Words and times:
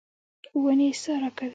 ونې 0.61 0.89
سا 1.01 1.13
راکوي. 1.21 1.49